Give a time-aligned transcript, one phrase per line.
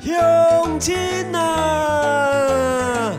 [0.00, 0.96] 乡亲
[1.34, 3.12] 啊！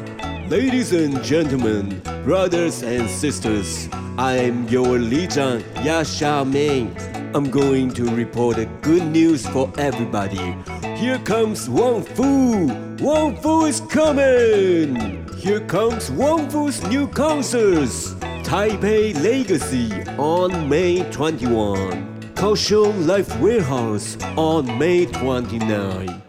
[0.49, 3.87] Ladies and gentlemen, brothers and sisters,
[4.17, 6.89] I am your 里长亚夏明。
[7.33, 10.55] I'm going to report the good news for everybody.
[10.97, 12.67] Here comes Wang Fu.
[12.99, 15.25] Wang Fu is coming.
[15.37, 18.15] Here comes Wang Fu's new concerts.
[18.43, 22.33] Taipei Legacy on May 21.
[22.35, 26.21] Kaohsiung Life Warehouse on May 29.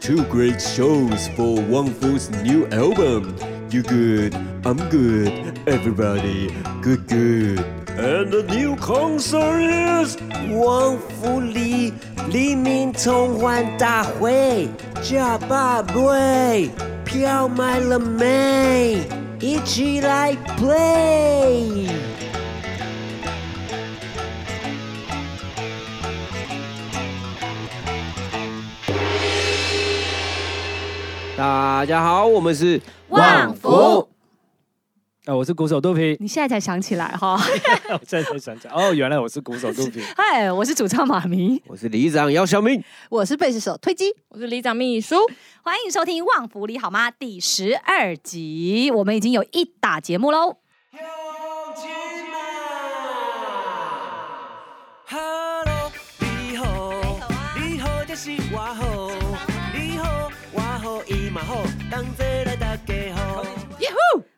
[0.00, 3.36] Two great shows for Wang Fu's new album.
[3.70, 6.48] You good, I'm good, everybody
[6.80, 7.60] good good.
[7.98, 10.16] And the new concert is
[10.50, 11.92] 旺福里
[12.30, 14.70] 黎明重欢大会，
[15.02, 16.70] 假爸妹，
[17.04, 19.02] 票买了没？
[19.38, 21.88] 一起来 play！
[31.40, 34.06] 大家好，我们是旺福。
[35.24, 36.14] 啊，我是鼓手肚皮。
[36.20, 37.32] 你现在才想起来哈？
[37.88, 40.02] 我现在才想起来，哦，原来我是鼓手肚皮。
[40.14, 45.16] 嗨，我是主唱马明，我是里长姚小明，我是贝斯手推机，我是里长秘书。
[45.62, 50.58] 欢迎收听《旺福里好吗》第十二集，我们已经有一打节目喽。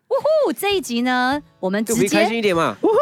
[0.09, 0.53] 呜呼！
[0.53, 2.75] 这一集呢，我们直接开心一点嘛。
[2.83, 2.95] 呜呼！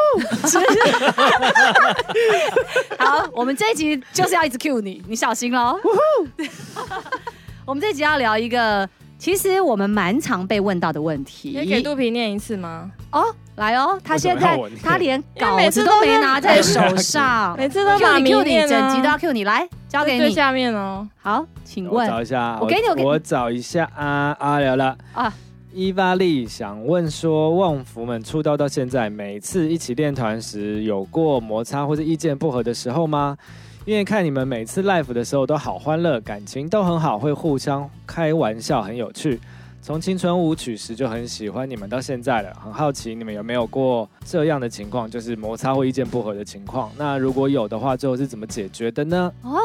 [2.99, 5.79] 好，我们这一集就是要一直 cue 你，你小心喽。
[5.85, 5.99] 呜呼！
[7.67, 11.53] 我们这一集要聊一个，其实我们蛮常被问到的问题。
[11.55, 12.91] 可以给肚皮念一次吗？
[13.13, 20.21] 哦，来哦，他现在他连稿子都没拿在手上， 每次都把 Q 你整集都要 cue 你，来交给你。
[20.21, 21.07] 最下面哦。
[21.21, 22.07] 好，请问。
[22.07, 25.31] 我找一下，我给你，我给你，我找一下啊啊，聊了啊。
[25.75, 33.37] 伊巴利想问说，旺福们出道到现在，每次一起练团时有过摩擦或者意见不合的时候吗？
[33.85, 39.39] 因为看你们每次 live 的时候都好欢乐，感情都很好，会互相开玩笑，很有趣。
[39.83, 46.91] 从青春舞曲时就很喜欢你们，到现在了，很好奇你们有没有过这样的情况，就是摩擦或意见不合的情况。
[46.97, 49.33] 那如果有的话，最后是怎么解决的呢？
[49.43, 49.59] 哦。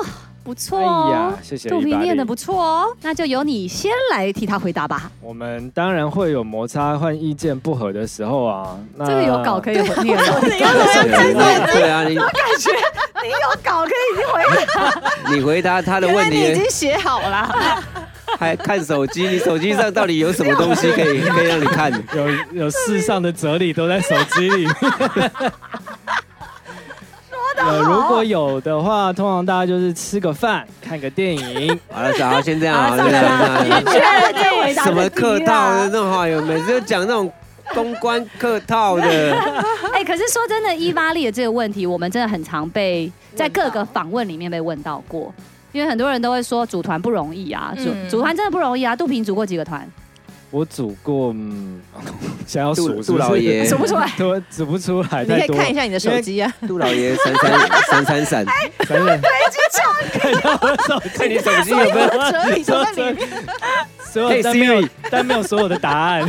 [0.46, 1.68] 不错哦，哎呀，谢谢。
[1.70, 5.12] 肚皮念的不错哦，那就由你先来替他回答吧。
[5.20, 8.80] 我们当然会有摩擦和意见不合的时候啊。
[8.96, 10.40] 那这个有稿可以 回念了。
[10.44, 12.72] 你刚才对啊，你 我感觉
[13.24, 15.34] 你有稿可以回答。
[15.34, 17.84] 你回答他的问题，你已经写好了。
[18.40, 19.28] 还看手机？
[19.28, 21.92] 你手机上到底有什么东西可以 可以让你看？
[22.16, 24.76] 有有世上的哲理都在手机里面。
[27.58, 31.80] 呃，如果有的话，通常大家就是吃个饭，看个电影。
[31.90, 34.74] 好了，好，先这样啊，先这样。
[34.84, 37.32] 什么客套的那种话，有每次都讲那种
[37.74, 39.04] 公关客套的。
[39.94, 45.34] 哎，可是说真的，伊巴利的这个问题，我们真的很常被在各个访问里面被问到过，
[45.76, 48.96] 因为很多人都会说组团不容易啊，组组团真的不容易啊。
[48.96, 49.86] 杜平组过几个团？
[50.50, 51.82] 我组过，嗯，
[52.48, 55.26] 想要数杜老爷 数不出来， 都数不出来。
[55.26, 57.52] 你可以看一下你的手机啊，杜老爷闪闪
[58.06, 58.46] 闪闪闪，
[58.88, 59.22] 闪闪。
[60.14, 63.28] 看到我手机，看你手机有没有哲理在里面。
[64.14, 66.26] 所有但没有但没有所有的答案。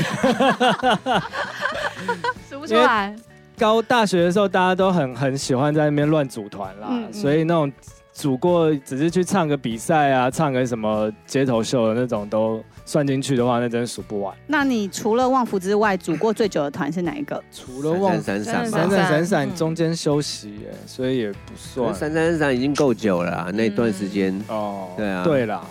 [2.51, 3.15] 数不出来。
[3.57, 7.73] 高大学的时候，大家都很很喜欢在那边乱组团啦，所以那种
[8.17, 12.63] 组过只是去唱个比赛啊，唱个什么街头秀的那种都。
[12.89, 14.33] 算进去的话，那真的数不完。
[14.47, 17.43] 那你除了旺福之外，组过最久的团是哪一个？
[17.51, 21.93] 除了旺闪闪闪闪闪中间休息耶，所以也不算。
[21.93, 24.41] 闪闪闪闪已经够久了，那段时间。
[24.47, 25.67] 哦，对啊，对啦，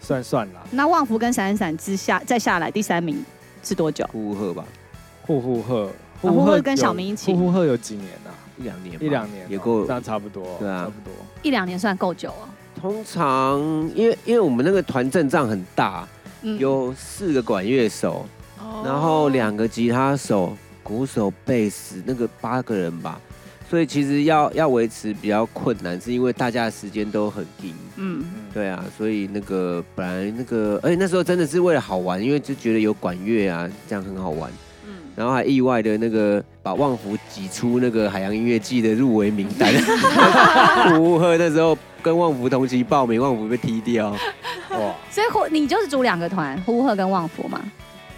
[0.00, 0.60] 算算啦。
[0.72, 3.24] 那旺福跟闪闪闪之下再下来第三名
[3.62, 4.04] 是多久？
[4.10, 4.64] 呼呼鹤吧，
[5.22, 5.88] 呼呼鹤，
[6.20, 7.32] 呼呼鹤跟小明一起。
[7.32, 8.34] 呼呼鹤有几年啊？
[8.58, 10.56] 一两年，一两年也够，那差不多。
[10.58, 11.12] 对啊，差不多。
[11.42, 12.48] 一两年算够久哦。
[12.80, 13.60] 通常，
[13.94, 16.06] 因为因为我们那个团阵仗很大。
[16.60, 18.24] 有四个管乐手，
[18.84, 23.20] 然后两个吉他手、鼓手、贝斯，那个八个人吧。
[23.68, 27.74] 所以其实要要维持比较困难，是因为大家的时间都很紧。
[27.96, 28.24] 嗯，
[28.54, 34.48] 对啊，所以那个本来那个，而且那时候真的是为了好玩，因为就觉得有管乐啊，这样很好玩。
[35.16, 39.72] 嗯，然后还意外的那个把旺福挤出那个海洋音乐季的入围名单。
[40.90, 44.10] 呼呼鹤那时候跟旺福同期报名，旺福被踢掉。
[44.70, 44.94] 哇！
[45.10, 47.60] 所以呼你就是组两个团，呼呼鹤跟旺福嘛？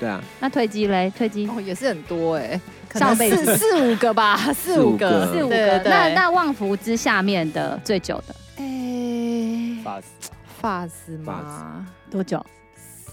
[0.00, 0.20] 对啊。
[0.40, 1.12] 那推机嘞？
[1.16, 2.60] 推机哦也是很多哎，
[2.94, 5.82] 上辈子四四五个吧，四五个，四五个。
[5.84, 8.34] 那那旺福之下面的最久的？
[8.56, 8.64] 哎，
[9.84, 10.06] 发丝，
[10.60, 11.86] 发丝吗？
[12.10, 12.44] 多久？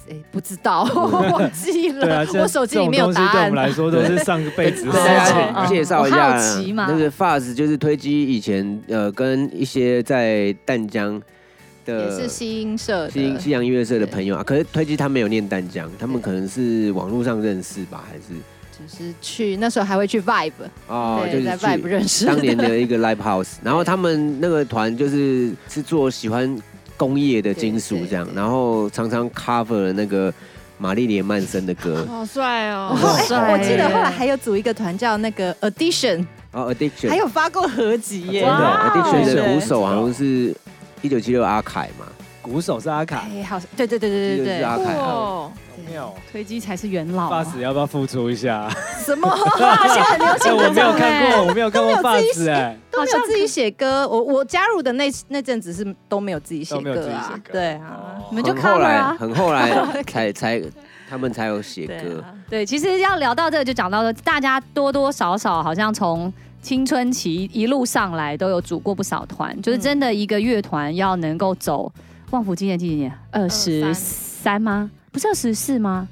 [0.09, 2.41] 哎，不知道， 忘记对啊，了。
[2.41, 3.31] 我手机里面有答案。
[3.33, 5.67] 对我们来说都是上个辈子的事情。
[5.67, 11.21] 介绍一下，好奇嘛那个 Fuzz 就是推机以前呃跟一些在淡江
[11.85, 18.39] 的也是西音社、西西洋音乐社的朋友啊，可是推机他没有念淡江，他们可能是网络上认识吧，还是？
[18.77, 20.51] 就是去那时候还会去 Vibe
[20.87, 26.53] 哦，就是在 Vibe 认识当年的一个 Live House，然后他们那个团就是是做喜欢
[26.97, 30.33] 工业的金属这样，然后常常 cover 了那个
[30.77, 32.97] 玛丽莲曼森的歌，好帅哦！
[33.31, 38.41] 哎，我记得后来还有组一个团叫那个 Addiction，哦 Addiction，还有发过合集耶。
[38.41, 40.55] 真的 Addiction 的鼓手好像是
[41.01, 42.05] 一九七六阿凯嘛，
[42.45, 45.51] 鼓手是阿凯，哎，好像对对对对对对，是阿凯哦。
[46.31, 48.69] 推机才是元老，Fuzz 要不要付出一下？
[49.05, 49.29] 什么？
[49.87, 50.55] 现在很流行。
[50.55, 54.07] 我没有看过，我没有看过 Fuzz 哎，都没有自己写歌。
[54.07, 57.39] 我我加入的那那阵子是都没有自己写歌啊。
[57.51, 59.71] 对啊，你们就后来很后来
[60.07, 60.61] 才才
[61.09, 62.23] 他们才有写歌。
[62.49, 66.31] 对，其实要聊到这个，就讲到说，大家多多少少好像从
[66.61, 71.91] 青春期一路上来都有组过不少团，就是真的一个乐团要能够走
[72.31, 73.11] 旺福今年几年？
[73.31, 74.89] 二十三吗？
[75.11, 76.07] 不是二十四吗？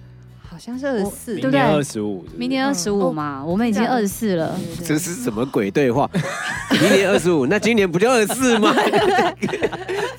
[0.47, 1.59] 好像是二十四，对不对？
[1.59, 4.55] 二十五，明年二十五嘛，我们已经二十四了。
[4.85, 6.07] 这是什么鬼对话？
[6.79, 8.71] 明年二十五，那今年不就二十四吗？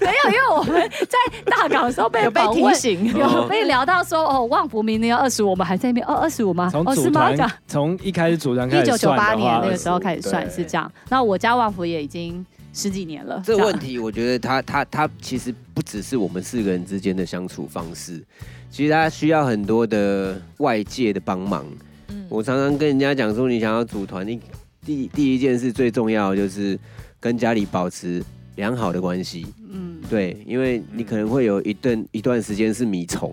[0.01, 6.69] 没有，因为我们在大港的时候被被提醒，有被聊到说哦，旺福明年要二十五，我们还在那边哦，二十五吗？
[6.69, 7.37] 从组团，
[7.69, 10.91] 从一开始组团开始，一九九八年那个时候开始算是这样。
[11.11, 12.45] 那我家旺福也已经
[12.75, 13.41] 十几年了。
[13.47, 18.23] 这个问题，我觉得他他他其实不只是我们四个人之间的相处方式。
[18.71, 21.65] 其实他需要很多的外界的帮忙。
[22.09, 24.41] 嗯，我常常跟人家讲说，你想要组团，你
[24.85, 26.77] 第第一件事最重要的就是
[27.21, 28.23] 跟家里保持
[28.57, 29.47] 良好的关系。
[29.71, 33.33] 嗯，对，因为你可能会有一段一段时间是米虫。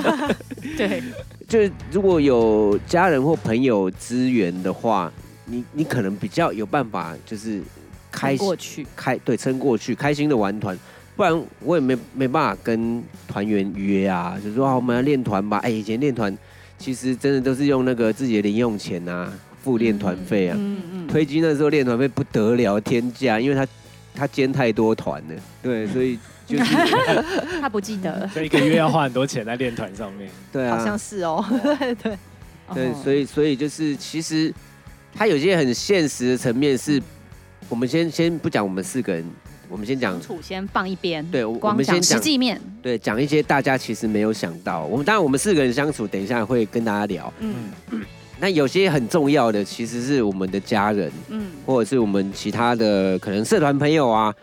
[0.76, 1.02] 对，
[1.48, 5.10] 就是如果有家人或朋友支援的话，
[5.46, 7.62] 你你可能比较有办法，就是
[8.10, 10.78] 开过去开对撑过去，开心的玩团。
[11.16, 15.58] 不然我也没没办法跟团员约啊，就说啊，我们要练团吧。
[15.58, 16.36] 哎，以前练团
[16.78, 19.32] 其实真的都是用那个自己的零用钱啊，
[19.62, 20.56] 付练团费啊。
[20.56, 21.06] 嗯嗯。
[21.08, 23.66] 推机那时候练团费不得了，天价，因为他
[24.14, 25.34] 他兼太多团了。
[25.60, 26.16] 对，所以
[26.46, 26.64] 就是
[27.60, 30.30] 他不记得， 所以一个月要花很多钱在练团上面。
[30.52, 31.44] 对啊，好像是哦。
[31.80, 32.18] 对对
[32.72, 34.54] 对，所以所以就是其实
[35.14, 37.02] 他有些很现实的层面是，
[37.68, 39.24] 我们先先不讲我们四个人。
[39.70, 41.22] 我们先讲，先放一边。
[41.30, 42.58] 对，我们先讲实际面。
[42.80, 44.82] 对，讲一些大家其实没有想到。
[44.86, 47.30] 我们当然，我们四个人相处，等一下会跟大家聊。
[47.40, 47.70] 嗯，
[48.40, 54.34] 那有些很重要的，其实是我们的家人，嗯，或者是我们其他的可能社团朋友啊。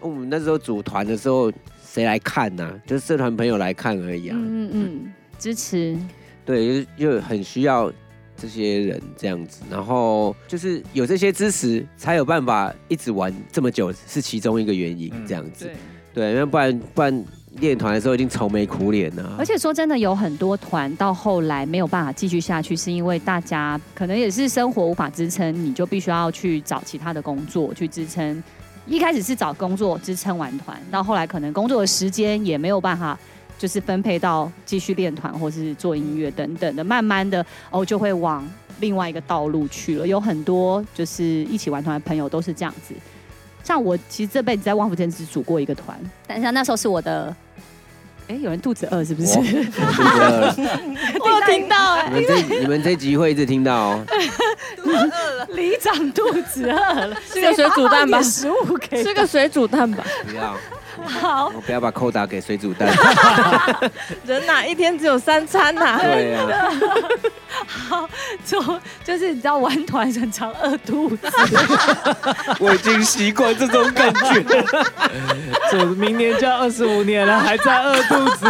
[0.00, 1.52] 我们那时候组团的时候，
[1.86, 2.80] 谁来看呢？
[2.84, 4.36] 就是社团朋友来看而已啊。
[4.36, 5.96] 嗯嗯，支持。
[6.44, 7.92] 对，就很需要。
[8.36, 15.12] 这些人这样子，然后就是有这些支持，才有办法一直玩这么久，是其中一个原因。
[15.26, 15.78] 这样子，嗯、
[16.12, 17.24] 对，因为不然不然
[17.58, 19.36] 练团的时候已经愁眉苦脸了。
[19.38, 28.42] 而且说真的，有很多团到后来没有办法继续下去，是因为大家可能也是生活无法支撑，你就必须要去找其他的工作去支撑。
[28.86, 33.18] 一开始是找工作支撑完团，到后来可能工作的时间也没有办法。
[33.64, 38.46] 就是分配到继续练团或是做音乐等等的，慢慢的哦就会往
[38.78, 40.06] 另外一个道路去了。
[40.06, 42.94] 有很多就是一起玩团的朋友都是这样子。
[43.62, 47.34] 像我其实这辈子在旺福只组过一个团，但是那时候是我的，
[48.28, 49.34] 哎，有人肚子饿是不是？
[49.36, 50.54] 肚子饿，
[51.24, 52.10] 我有听到哎。
[52.10, 54.04] 你们这你们这集会一直听到哦。
[54.76, 60.04] 肚子饿了， 里长肚子饿了，吃个水煮蛋吧，食物给吃个水煮蛋吧。
[60.28, 60.54] 不要。
[61.02, 62.88] 好，我不要把扣打给水煮蛋。
[64.24, 65.98] 人哪一天只有三餐呐？
[66.02, 66.46] 对呀。
[67.66, 68.08] 好，
[68.44, 68.60] 就
[69.04, 71.28] 就是你知道玩团很常饿肚子。
[72.58, 74.44] 我已经习惯这种感觉。
[75.70, 78.44] 就明年就要二十五年了，还在饿肚子。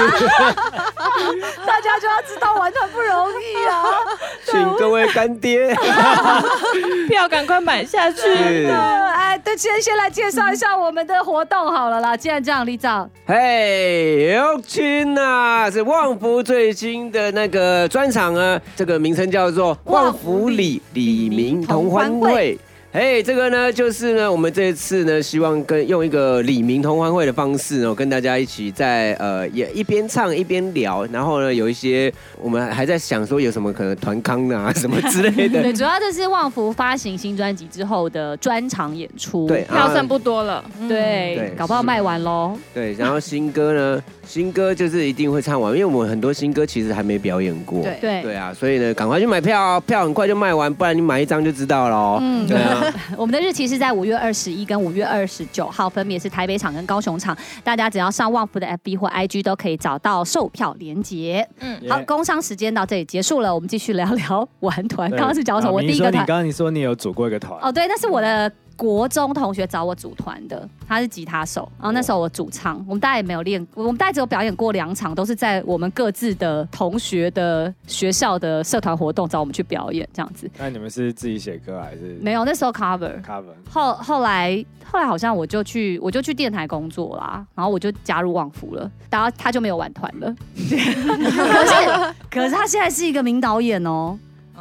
[1.66, 3.84] 大家就要知道玩团不容易啊！
[4.46, 5.74] 请各位干爹，
[7.08, 8.66] 票赶快买下去。
[8.66, 12.16] 哎，对，先先来介绍一下我们的活动好了啦。
[12.16, 22.58] 既然这样，李长，嘿，有亲呐，是旺福最新的那个专场啊，这个名称叫做旺福里李明同欢会。
[22.96, 35.60] 嘿，这个呢，就是呢，我们这一次呢，希望跟用一个李明同欢会的方式呢，跟大家一起在呃，也一边唱一边聊，然后呢，有一些我们还在想说有什么可能团康啊什么之类的。
[35.64, 42.56] 对，主要就是旺福发行新专辑之后的专场演出，对，票剩不多了，对，对搞不好卖完喽。
[42.72, 47.82] 对，然后新歌呢， 新歌就是一定会唱完，因为我们很多新歌其实还没表演过。
[47.82, 52.20] 对对对啊，所以呢，赶快去买票，票很快就卖完，不然你买一张就知道了。
[52.22, 52.82] 嗯，对啊。
[53.16, 57.36] 我们的日期是在五月二十一跟五月二十九号，分别是台北场跟高雄场。
[57.62, 61.46] 大家只要上旺福的 FB 或 IG 都可以找到售票连接。
[61.60, 65.10] 嗯，好，工商时间到这里结束了，我们继续聊聊玩团。
[65.10, 65.74] 刚刚是讲什么？
[65.74, 66.12] 我第一个团。
[66.12, 67.58] 你刚刚你说你有组过一个团。
[67.60, 68.50] 哦，对，那是我的。
[68.76, 80.50] 国中同学找我组团的，他是吉他手，然后那时候我主唱，我们大概也没有练，我们大概只有表演过两场，都是在我们各自的同学的学校的社团活动找我们去表演这样子。
[80.58, 82.18] 那你们是自己写歌还是？
[82.20, 83.54] 没有，那时候 cover cover。
[83.70, 90.34] 后后来后来好像我就去我就去电台工作啦，然后我就加入旺福了，然后他就没有玩团了。
[90.56, 94.18] 可是可是他现在是一个名导演哦。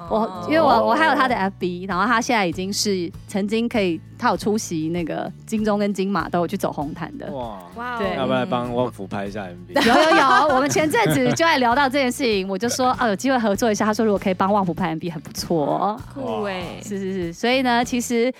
[0.09, 7.31] 我因为我我还有他的 FB，然后他现在已经是曾经可以，他有出席那个金钟跟金马都有去走红毯的。
[7.31, 7.97] 哇哇！
[7.97, 9.85] 对，要不要来帮旺福拍一下 MV？
[9.85, 13.85] 有有有，我们前阵子就在聊到这件事情，我就说啊，有机会合作一下。
[13.85, 15.99] 他说如果可以帮旺福拍 MV，很不错。
[16.13, 16.63] 酷哎！
[16.81, 18.33] 是是是，所以呢，其实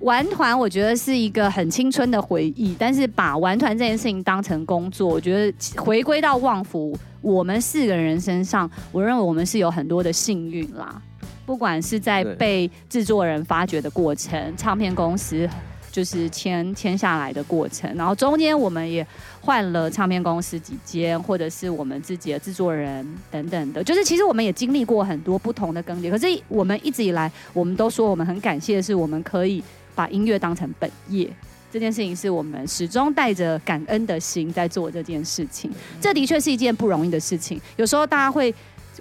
[0.00, 11.02] 玩团我觉得是一个很青春的回忆，但是把玩团这件事情当成工作，我觉得回归到旺福，我们四个人身上，我认为我们是有很多的幸运啦。
[11.44, 15.48] 不管是在被制作人发掘的过程，唱片公司
[15.90, 19.04] 就是签签下来的过程，然后中间我们也
[19.40, 26.10] 换了唱片公司几间，或者是我们自己的制作人等等的，就是其实我们也经历过很多不同的更迭。
[26.10, 29.64] 可是我们一直以来，我们都说我们很感谢的是，我们可以
[29.98, 31.28] 把音乐当成本业，
[31.72, 35.68] 这件事情是我们始终带着感恩的心在做这件事情。
[36.00, 38.54] 这的确是一件不容易的事情，有时候大家会。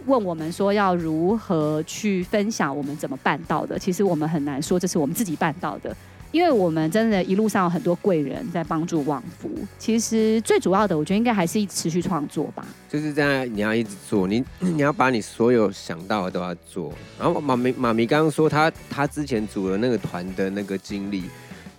[0.06, 3.80] 问我们说要如何去分享我们怎么办到的？
[3.80, 5.94] 其实我们很难说这是我们自己办到的，
[6.32, 9.50] 因为我们真的一路上有很多贵人在帮助旺福。
[9.80, 12.66] 其实最主要的，我觉得应该还是一持续创作吧。
[12.90, 16.94] 就是这样，你要一直做，你 你要把你所有想到的都要做。
[17.20, 21.24] 然后妈咪妈咪刚刚说他他之前组了那个团的那个经历，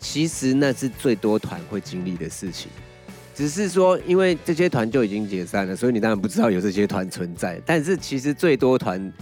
[0.00, 2.70] 其实那是最多团会经历的事情。
[3.34, 7.60] 只是说，因为这些团就已经解散了，所以你当然不知道有这些团存在。
[7.64, 9.12] 但是其实最多团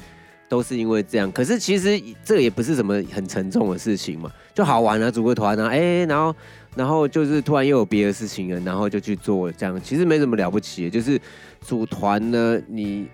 [0.49, 1.31] 都是因为这样。
[1.33, 6.35] 可是其实这也不是什么很沉重的事情嘛，就好玩啊，组个团啊，哎，然后
[6.75, 10.91] 然后就是突然又有别的事情了，然后就去做这样，其实没什么了不起的。
[10.91, 11.21] 就是
[11.61, 13.07] 组团呢，你。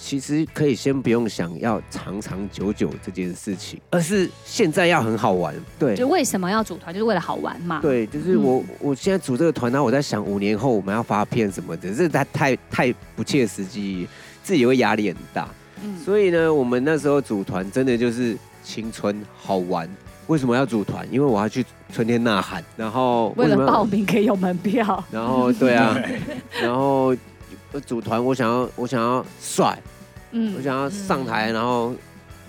[0.00, 5.54] 其实可以先不用想要长长久久这件事情，而是现在要很好玩。
[5.78, 7.78] 对，就为什么要组团，就是为了好玩嘛。
[7.80, 14.08] 对，就是我、嗯、我现在组这个团，然后我在想五年后我们要发片什么的，这太太太不切实际，
[14.42, 15.48] 自己会压力很大。
[15.82, 19.88] 嗯，所以呢，我们那时候组团真的就是青春好玩。
[20.26, 21.06] 为什么要组团？
[21.12, 25.96] 因为我要去春天呐喊，然后为了报名可以有门票，然后对啊，
[26.60, 27.16] 然后。
[27.84, 29.78] 组团，我想要，我想要帅，
[30.30, 31.92] 嗯，我想要上台，然后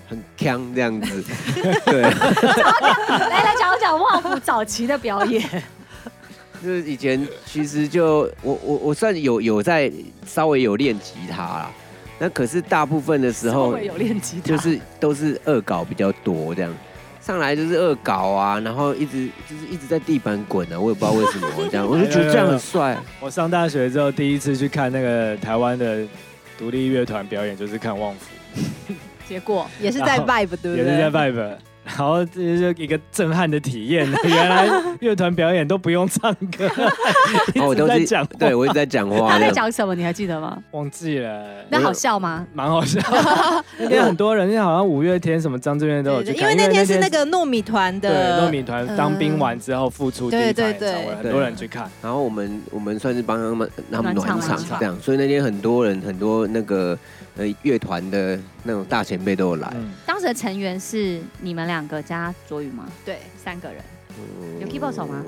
[0.07, 1.22] 很锵这样子，
[1.84, 2.01] 对。
[2.03, 5.43] 来来讲讲旺福早期的表演。
[6.63, 9.91] 就是以前其实就我我我算有有在
[10.25, 11.72] 稍微有练吉他啦，
[12.19, 16.74] 那可是大部分的时候有练吉他，就是都是恶搞比较多这样。
[17.21, 22.97] 上来就是恶搞啊，然后一直就是一直在地板滚啊，我也不知道为什么这样， 我就觉得这样很帅。
[23.19, 26.03] 我上大学之后第一次去看那个台湾的
[26.57, 28.93] 独立乐团表演，就是看旺福，
[29.27, 30.77] 结果也是在 Vibe 对不对？
[30.77, 31.55] 也是在 Vibe。
[31.97, 36.69] 然后这是一个震撼的体验， 原来乐团表演都不用唱歌，
[37.65, 39.31] 我都在讲，对我一直在讲话。
[39.31, 39.95] 他在讲什么？
[39.95, 40.57] 你还记得吗？
[40.71, 41.43] 忘记了。
[41.69, 42.45] 那好笑吗？
[42.53, 42.99] 蛮好笑，
[43.79, 46.41] 因为很多人，因为好像五月天什么张震岳都有去看。
[46.41, 51.89] 因为那天是那个糯米团的，糯米团当兵完之后复出第一场演唱会，很多人去看。
[52.03, 56.95] 然后我们我们算是帮他们他们暖场这样，所以那天很多人很多那个。
[57.38, 59.72] 呃，乐团的那种大前辈都有来。
[59.75, 62.88] 嗯、当时的成员是你们两个加卓宇吗？
[63.06, 63.82] 对，三个人。
[64.20, 65.24] 嗯、有 keyboard 手吗？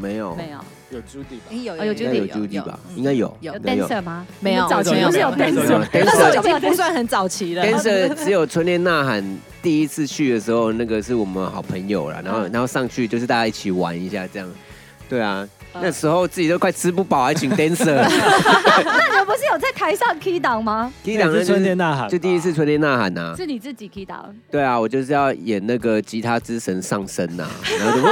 [0.00, 0.58] 没有，没有。
[0.90, 1.50] 有 Judy 吧？
[1.50, 2.78] 有有 Judy 有 Judy 吧？
[2.94, 3.36] 应该有。
[3.40, 4.26] 有 Dancer 吗？
[4.40, 5.84] 没有，早期不是有 Dancer。
[5.90, 7.64] Dancer 已经不算很早期了。
[7.64, 14.48] Dancer 只有春天呐喊第一次去的时候，那个是我们好朋友了，然后然后上去就是大家一起玩一下这样。
[15.08, 15.46] 对啊，
[15.80, 17.94] 那时候自己都快吃不饱，还请 Dancer。
[17.94, 19.94] 那你们不是有在台？
[19.94, 23.32] 上 key 档吗？key 档是春天呐喊，就第一次春天呐喊呐。
[23.36, 24.34] 是你自己 key 档？
[24.50, 27.46] 对啊，我就是要演那个吉他之神上身呐，
[27.78, 28.04] 然后就，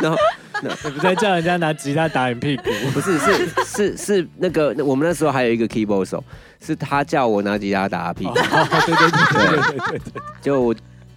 [0.00, 0.16] 然后
[0.62, 2.70] 你不在叫人家拿吉他打你屁股？
[2.94, 6.22] 不是，是是是那个，我们那时候还有一个 keyboard 手，
[6.64, 8.34] 是他叫我拿吉他打他屁股。
[8.34, 10.72] 对对对对对对，就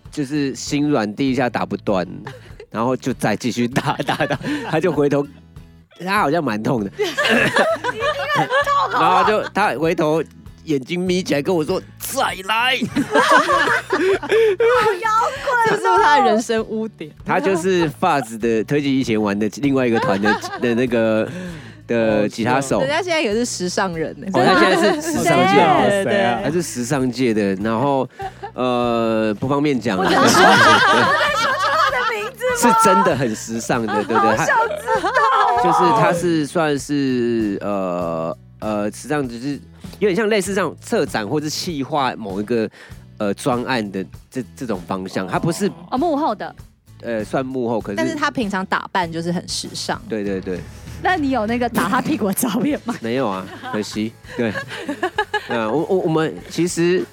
[0.10, 2.08] 就是心软，第一下打不断，
[2.72, 5.26] 然后就再继续打 打打，他就回头。
[6.06, 6.90] 他好像蛮痛的，
[8.94, 10.24] 然后就他回头
[10.64, 13.98] 眼睛眯起来跟我说：“再来。”好
[14.94, 15.10] 摇
[15.44, 17.12] 滚，这是他的人生污点。
[17.26, 21.28] 他就是 Fuzz 的推荐以前玩的另外一个团的 的那个
[21.86, 22.80] 的吉他手。
[22.80, 27.54] 人家现在也是时尚人呢，哦，他现在是时尚界，对啊，还是时尚界的。
[27.56, 28.08] 然后
[28.54, 30.10] 呃，不方便讲了。
[32.58, 34.36] 是真的很时尚的， 对不对？
[34.36, 39.60] 好想知道，就是他是算是呃呃，时尚就是
[40.00, 42.70] 有点像类似这样策展或者企划某一个
[43.18, 46.54] 呃专案的这这种方向，他不是哦幕后的，
[47.02, 50.60] 呃算幕后，可是但是他平常打扮就是很时尚，对对对。
[51.02, 52.94] 那你有那个打他屁股的照片吗？
[53.00, 54.12] 没有啊，可惜。
[54.36, 54.54] 对，
[55.48, 57.06] 嗯，我我我们其实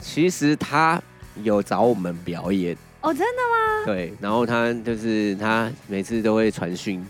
[0.00, 1.00] 其实他
[1.44, 2.76] 有找我们表演。
[3.00, 3.84] 哦，真的吗？
[3.86, 7.04] 对，然后他就是他每次都会传讯，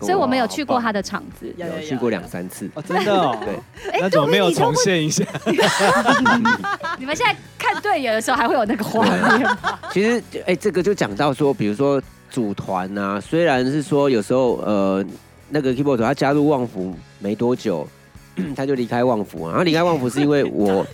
[0.00, 2.70] 所以我们有去过他的场子，有去过两三次。
[2.74, 3.36] 哦，真的哦。
[3.44, 5.24] 对，那怎么没有重现一下？
[6.98, 9.58] 你们现在看队友的时候还会有那个画面吗？
[9.92, 15.04] 其实，哎，这个就讲到说，比如说组团啊，虽然是说有时候呃，
[15.48, 17.86] 那个 keyboard 他加入旺福没多久，
[18.54, 20.86] 他就离开旺福，然后离开旺福是因为我，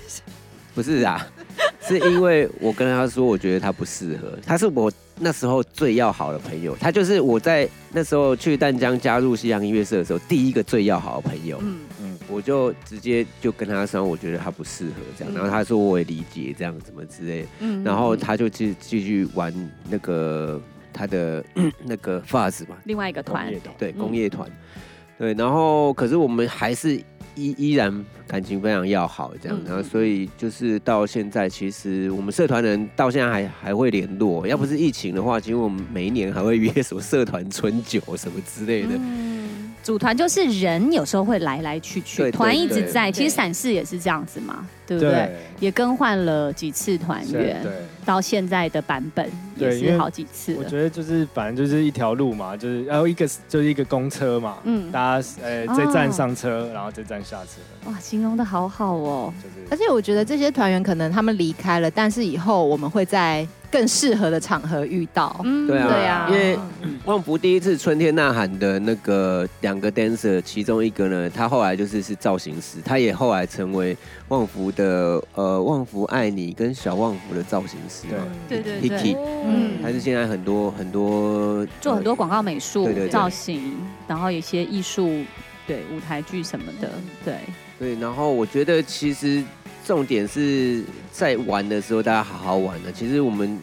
[0.75, 1.25] 不是啊。
[1.89, 4.39] 是因为我跟他说，我觉得他不适合。
[4.45, 11.59] 他是我那时候最要好的朋友，他就是我在那时候去淡江加入西洋音乐社的时候第一个最要好的朋友。
[11.63, 15.35] 嗯嗯，我就直接就跟他说，我觉得他不适合这样。
[15.35, 17.49] 然后他说我也理解这样怎么之类的。
[17.61, 19.53] 嗯，然后他就继继续玩
[19.89, 20.61] 那个
[20.93, 21.45] 他的
[21.85, 24.49] 那个 Fuzz 嘛，另外一个团，对，工业团。
[25.19, 27.03] 对，然后可是我们还是。
[27.39, 34.47] 依依然感情非常要好，这样，然后所以就是到现在，其实我们社团人到现在还还会联络。
[34.47, 38.91] 要不是疫情的话，其实我们每一年还会约什么社团春酒什么之类的。
[38.95, 43.13] 嗯，组团就是人有时候会来来去去，团一直在。
[43.13, 45.37] 其实闪市也是这样子嘛，对不对？
[45.61, 47.63] 也更换了几次团员，
[48.05, 49.31] 到现在的版本。
[49.59, 57.91] 也是好几次，我觉得就是反正就是一条路嘛，就是然后一个就是一个公车嘛，嗯，大家呃这站上车，然后这站下车。
[57.91, 59.35] 哇，形容的好好哦。
[59.43, 65.41] 就是，而且我觉得这些团员可能他们离开了，但是以后我们会在更适合的场合遇到。
[65.43, 66.29] 嗯，对啊，对啊。
[66.31, 66.57] 因为
[67.05, 73.97] 旺福第一次春天呐喊的那个两个 dancer，其中一个呢，他后来就是是造型师，他也后来成为
[74.29, 78.25] 旺福的呃旺福爱你跟小旺福的造型师嘛。
[78.49, 79.17] 对对对对。
[79.45, 85.25] 嗯，还是现在很多很多做很多广告美术造型，然后有些艺术，
[85.67, 86.91] 对舞台剧什么的，
[87.25, 87.35] 对
[87.79, 87.95] 对。
[88.01, 89.43] 然后我觉得其实
[89.85, 92.93] 重点是在玩的时候，大家好好玩的。
[92.93, 93.59] 其实我们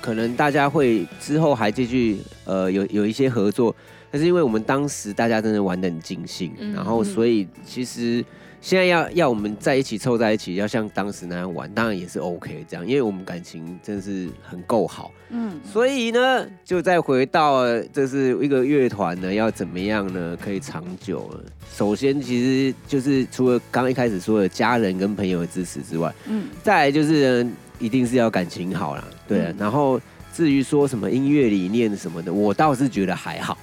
[0.00, 3.74] 可能大家会之后还继续呃有有一些合作，
[4.10, 8.24] 但是因为我们当时大家真的玩得很尽兴，然后所以其实。
[8.62, 21.44] 现在要要我们在一起凑在一起，要像当时那样玩，当然也是 OK 这样，因为我们感情真的是很够好，嗯，所以呢，就再回到这是一个乐团呢，要怎么样呢可以长久了？
[21.74, 27.44] 首先，其实就是除了刚一开始说的家人跟朋友的支持之外，嗯，再来就是
[27.80, 30.00] 一定是要感情好啦，对，嗯、然后。
[30.32, 33.58] 至于说什么音乐理念什么的，我倒是觉得还好。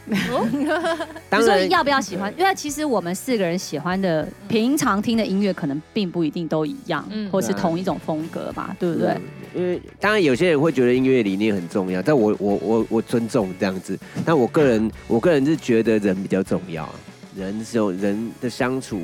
[1.30, 2.32] 当然，要不要喜欢？
[2.38, 9.18] 因为其实我们四个人喜欢的、平常听的音乐，可能并不一定都一样，或是同一种风格吧，对不对？
[9.56, 13.98] 因为当然有些人会觉得音乐理念很重要，但我我我我尊重这样子。
[14.24, 16.88] 但我个人我个人是觉得人比较重要，
[17.36, 19.02] 人是有人的相处。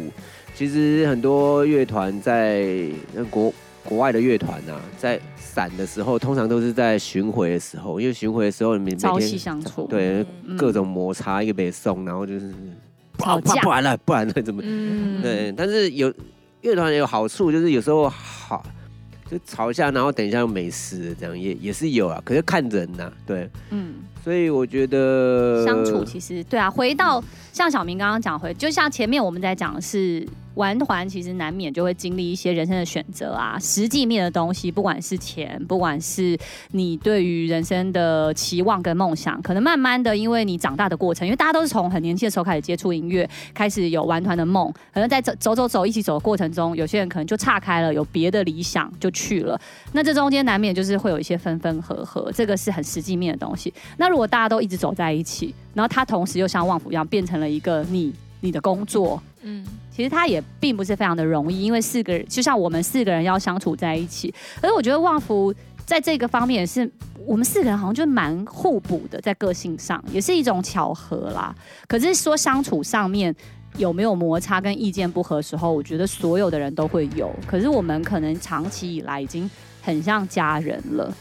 [0.54, 2.88] 其实很多乐团在
[3.30, 3.52] 国
[3.84, 5.20] 国外的乐团啊，在。
[5.56, 12.54] 散的时候，通常都是在巡回的时候，因为巡回的时候你每朝夕相处，对，嗯、各种摩擦一个北送，然后就是
[13.18, 14.62] 吵架，不然了，不然了怎么？
[14.66, 16.14] 嗯、对，但是有
[16.60, 18.62] 乐团有好处，就是有时候好
[19.32, 22.22] 就吵一下，然后等一下又没事，这样也也是有啊。
[22.26, 23.94] 可是看人呐、啊，对，嗯，
[24.26, 36.36] 所以我觉得相处其实对啊，回到像小明刚刚讲回，就像前面我们在讲的是玩团，其实难免就会经历一些人生的选择啊，实际面的东西，不管是钱，不管是
[36.72, 49.60] 你对于人生的期望跟梦想，可能慢慢的因为你长大的过程，因为大家都是从很年轻的时候开始接触音乐，开始有玩团的梦，可能在走走走走一起走的过程中，有些人可能就岔开了，有别的理想就去了，
[49.94, 53.74] 那这中间难免就是会有一些分分合合，这个是很实际面的东西。
[53.98, 65.54] 那如果大家都一直走在一起，然后他同时又像旺福一样变成了一个你你的工作，嗯，其实他也并不是非常的容易，因为四个人就像我们四个人要相处在一起，而我觉得旺福
[65.86, 66.90] 在这个方面也是
[67.26, 71.56] 我们四个人好像就蛮互补的，在个性上也是一种巧合啦。
[71.88, 73.36] 可是说相处上面
[73.78, 77.32] 有没有摩擦跟意见不合的时候，我觉得所有的人都会有。
[77.48, 79.50] 可是我们可能长期以来已经
[79.82, 81.14] 很像家人了。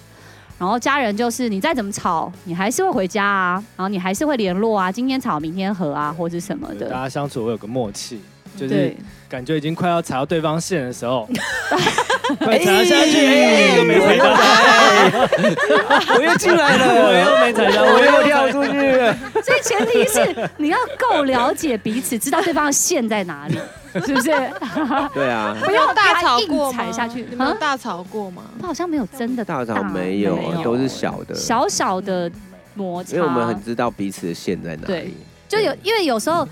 [0.58, 6.88] 然后家人就是你再怎么吵，你还是会回家啊，然后你还是会联络啊，今天吵明天和啊，或者什么的。
[6.88, 8.20] 大家相处会有个默契，
[8.56, 8.94] 就是
[9.28, 11.28] 感觉已经快要踩到对方线的时候，
[12.38, 14.24] 快踩下去，哎，又没回答，
[16.16, 19.14] 我又进来了，我又没踩到，我又跳出去了。
[19.42, 23.58] 所以前提是你要够了解彼此，知道对方的线在哪里。
[24.04, 24.24] 是不是？
[25.14, 28.42] 对啊，不要大吵过踩下去，你们有大吵过吗？
[28.60, 32.28] 他好像没有真的大吵，没有，都是小的，小小的
[32.74, 33.14] 摩擦。
[33.14, 34.86] 因为我们很知道彼此的线在哪里。
[34.86, 35.14] 对，
[35.48, 36.44] 就有因为有时候，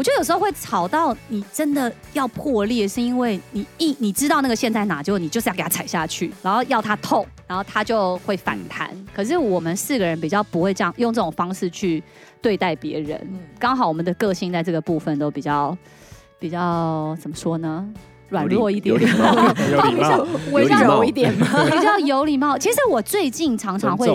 [0.00, 8.90] 我觉得有时候会吵到你真的要破裂，是因为你一你知道那个线在哪，结果你就是要给他踩下去，然后要他痛，然后他就会反弹。
[9.14, 12.02] 可是我们四个人比较不会这样用这种方式去
[12.40, 13.20] 对待别人，
[13.58, 15.76] 刚好我们的个性在这个部分都比较。
[16.38, 17.86] 比较怎么说呢？
[18.30, 19.34] 软弱一点，有礼貌，
[19.70, 21.46] 有礼貌， 一点吗？
[21.70, 22.56] 比较有礼貌。
[22.56, 24.08] 其实我最近常常会，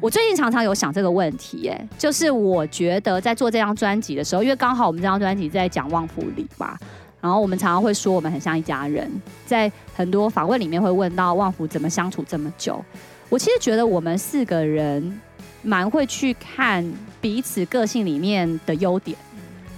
[0.00, 6.74] 我最近常常有想这个问题，哎，就是我觉得在做这张专辑的时候，因为刚好我们这张专辑在讲旺福里嘛，
[7.20, 9.10] 然后我们常常会说我们很像一家人，
[9.44, 12.82] 在很多访问里面会问到旺福怎么相处这么久。
[13.28, 15.20] 我其实觉得我们四个人
[15.60, 16.82] 蛮会去看
[17.20, 19.16] 彼此个性里面的优点。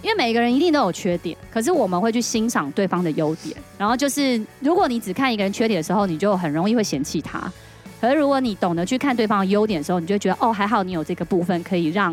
[0.03, 3.57] 因为每个人一定都有缺点，可是我们会去欣赏对方的优点。
[3.79, 7.41] 然后就是，如果你只看一个人缺点的时候，你就很容易会嫌弃他。
[8.03, 12.13] 可是如果你懂得去看对方的优点的时候，你就觉得哦，还好你有这个部分可以让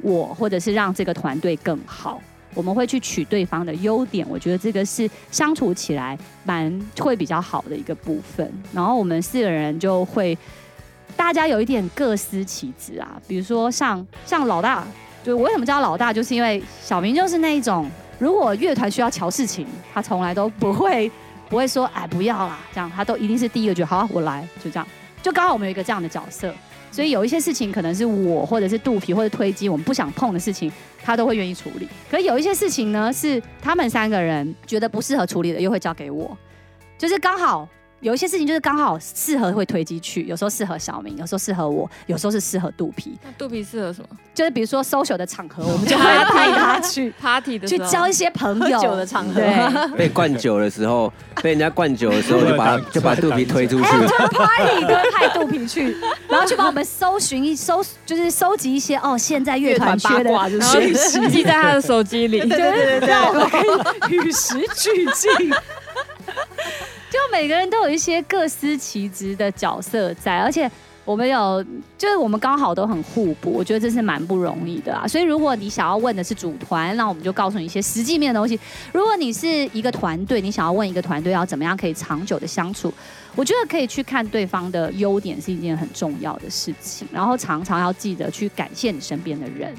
[0.00, 2.22] 我或者是让这个团队更好。
[2.54, 8.48] 我们会去取对方的优点，我觉得这个是相处起来蛮会比较好的一个部分。
[8.72, 10.38] 然后我们四个人就会，
[11.16, 14.86] 大家有一点各司其职啊，比如说像像老大。
[15.24, 21.10] 就我为什么叫老大，就是因为小明就是那一种，如果乐团需要乔事情，他从来都不会
[21.48, 24.86] 不会说哎不要啦，这样他都一定是第一个觉好，我来，就这样，
[25.24, 26.54] 就刚好我们有一个这样的角色，
[26.90, 30.70] 所以有一些事情可能是我或者是肚皮或者推机我们不想碰的事情，
[31.02, 31.88] 他都会愿意处理。
[32.10, 36.36] 可有一些事情呢，是他们三个人觉得不适合处理的，又会交给我，
[36.98, 37.66] 就是刚好。
[38.04, 43.18] 有一些事情就是刚好适合会推机去，有时候适合小明，有时候适合我，有时候是适合肚皮。
[43.24, 44.08] 那肚皮适合什么？
[44.34, 48.78] 就是比如说 social 的场合，我们就会带他去 party 的，去交一些朋友。
[48.78, 49.96] 酒的场合，对。
[49.96, 51.10] 被灌酒的时候，
[51.42, 53.84] 被人家灌酒的时候，就把 就把肚皮推出去。
[53.84, 55.96] 就是 party 都会派肚皮去，
[56.28, 62.40] 然后去帮我们搜寻一搜，就是收集一些哦，现在乐团缺的讯息，记在他的手机里。
[62.40, 65.50] 对对对对，让我们可以与时俱进。
[67.14, 70.68] 就每个人都有一些各司其职的角色在，而且
[71.04, 71.64] 我们有，
[71.96, 75.06] 就是我们刚好都很互补，我觉得这是蛮不容易的啊。
[75.06, 78.58] 所以如果你想要问的是组团，那我们就告诉你一些实际面的东西；
[78.92, 82.92] 如果你是一个团队，你想要问一个团队要怎么样可以长久的相处，
[83.36, 89.72] 我觉得可以去看对方的优点是一件很重要的事情，然后常常要记得去感谢你身边的人。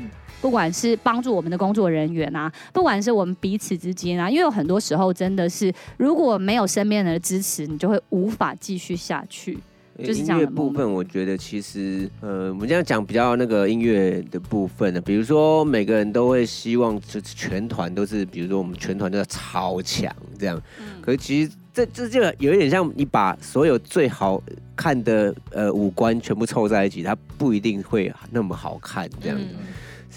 [0.46, 9.58] 不管是帮助我们的工作人员啊，不管是我们彼此之间啊，因为有很多时候真的是，如果没有身边人的支持，你就会无法继续下去。
[10.04, 20.62] 就是音乐部分，我觉得其实，呃，我们这样讲比较那个音乐的部分呢，比如说每个人都会希望，就是全团都是，比如说我们全团都要超强这样。
[20.80, 21.02] 嗯。
[21.02, 24.40] 可是其实这这就有一点像你把所有最好
[24.76, 29.40] 看的呃五官全部凑在一起，它不一定会那么好看这样。
[29.40, 29.48] 嗯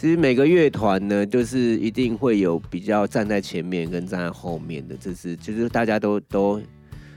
[0.00, 6.62] 其实每个乐团呢，就是一定会有比较站在前面跟站在后面的，这是就是大家都都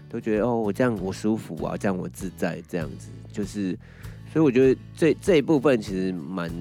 [0.09, 3.77] 都觉得哦，我这样我舒服啊，这样我自在，这样子就是，
[4.33, 6.51] 所以我觉得这这一部分其实蛮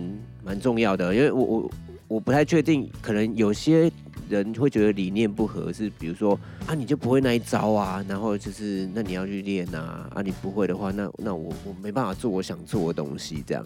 [0.44, 1.70] 蛮重要的，因为我我
[2.06, 3.90] 我不太确定，可能有些
[4.28, 13.64] 人会觉得理念不合，是比如说啊，你就不会那一招啊，然后就是那你要去练啊，啊你不会的话，那那我我没办法做我想做的东西这样。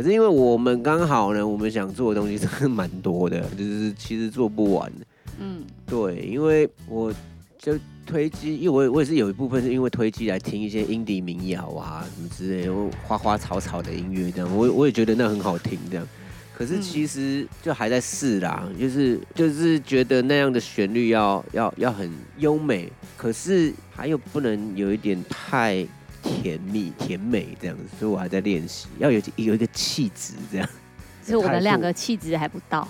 [0.00, 4.90] 可是因为我们刚好呢，我们想做的东西真的蛮多的， 就是其实做不完。
[5.38, 7.12] 嗯，对，因为我
[7.58, 12.72] 就推机，因为我我也是有一部分是因为推机来听一些 indie 民谣啊什么之类的，
[13.06, 16.08] 花花草草的音乐这样，我我也觉得那很好听这样。
[16.56, 25.86] 可是其实就还在试啦，就是就是觉得那样的旋律要要要很优美，可是还有不能有一点太
[26.22, 30.68] 甜蜜甜美这样子，所以我还在练习，要有有一个气质这样。
[31.22, 32.86] 所以我们两个气质还不到。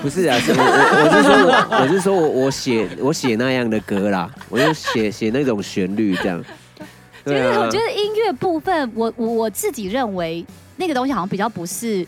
[0.00, 6.42] 不是啊，是我我我是说我我是说我我写我写那样的歌啦，我就写写那种旋律这样。
[7.24, 10.44] 其实我觉得音乐部分，我我我自己认为
[10.76, 12.06] 那个东西好像比较不是。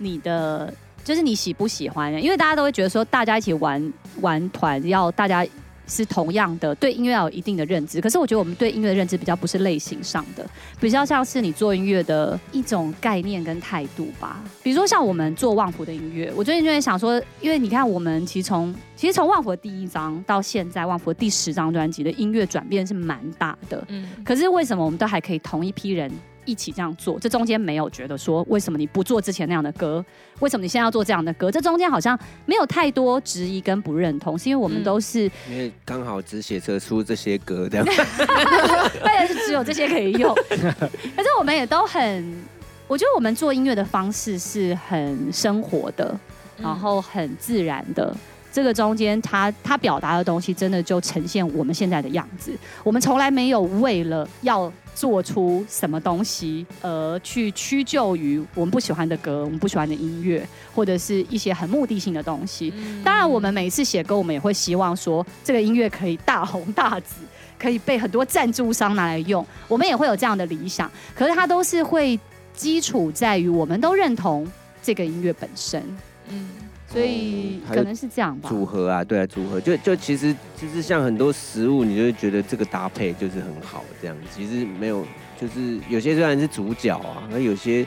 [0.00, 2.12] 你的就是你喜不喜欢？
[2.22, 5.44] 因为大家都会觉得说，大家一起玩玩团，要大家
[5.88, 8.00] 是同样的对音乐要有一定的认知。
[8.00, 10.48] 可是我觉得我们对音乐的认知比较不是类型上的，
[10.78, 14.40] 比较像是你做音乐的一种概念跟态度吧。
[14.62, 23.82] 比如说像我们做旺福的音乐，我最近就在想说，因为你看我们其实从其实从旺福的第一张到现在旺福的第十张专辑的音乐转变是蛮大的。
[23.88, 26.12] 嗯，可是为什么我们都还可以同一批人？
[26.48, 30.02] 一起这样做，这中间没有觉得说，为什么你不做之前那样的歌？
[30.40, 31.50] 为什么你现在要做这样的歌？
[31.50, 40.34] 这中间好像没有太多质疑跟不认同，是因为我们都是、嗯、因为刚好只写车出这些歌这样， 或者是只有这些可以用。
[40.34, 42.42] 可是我们也都很，
[42.86, 46.18] 我觉得我们做音乐的方式是很生活的，
[46.56, 48.16] 然后很自然的。
[48.50, 52.50] 这个中间他，他他表达的东西，真的就呈现我们现在的样子。
[52.82, 54.72] 我们从来没有为了要。
[54.98, 62.74] 做出什么东西，而去屈就于我们不喜欢的歌，我们不喜欢的音乐，或者是一些很目的性的东西。
[63.04, 67.20] 当然，我们每一次写歌，我们也会希望说，这个音乐可以大红大紫，
[67.56, 69.46] 可以被很多赞助商拿来用。
[69.68, 72.18] 我们也会有这样的理想，可是它都是会
[72.52, 74.44] 基础在于我们都认同
[74.82, 75.80] 这个音乐本身。
[76.28, 76.48] 嗯。
[76.90, 78.48] 所以可能是这样吧。
[78.48, 84.16] 组合啊，对啊，组合就就其实就是像很多食物，你就会觉得这个搭配就是很好这样。
[84.34, 85.04] 其实没有，
[85.38, 87.86] 就是有些虽然是主角啊，那有些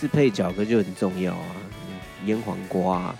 [0.00, 1.46] 是配角，可就很重要啊。
[2.24, 3.18] 腌黄瓜啊。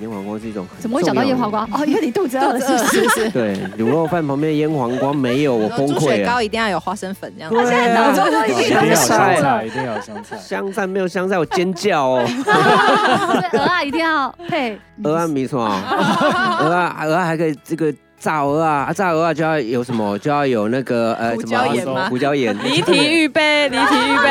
[0.00, 1.62] 腌黄瓜是一种很，怎么会讲到腌黄瓜？
[1.72, 3.30] 哦，因为你肚子饿了，是不是？
[3.30, 5.94] 对，卤肉饭旁边腌黄瓜没有，我崩溃。
[5.94, 7.52] 猪血糕一定要有花生粉，这样。
[7.52, 7.62] 对
[7.94, 10.36] 啊，一定要有香菜，一定要有香菜。
[10.36, 12.24] 香菜没有香菜，我尖叫哦。
[13.52, 14.78] 鹅啊，一定要配。
[15.02, 15.60] 鹅啊，没错。
[15.62, 20.18] 鹅啊，鹅啊，还可以这个炸鹅啊，炸鹅啊就要有什么？
[20.18, 21.86] 就要有那个呃，胡椒盐？
[22.08, 22.56] 胡椒盐。
[22.62, 24.28] 离题预备， 离题预备。